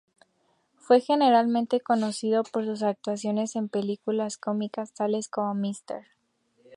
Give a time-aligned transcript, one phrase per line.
[0.79, 6.07] Fue generalmente conocido por sus actuaciones en películas cómicas tales como "Mrs.